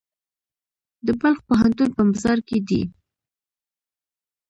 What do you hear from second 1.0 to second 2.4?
د بلخ پوهنتون په مزار